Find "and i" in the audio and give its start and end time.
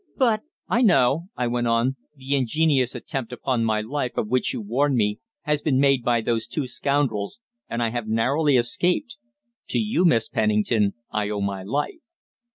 7.69-7.89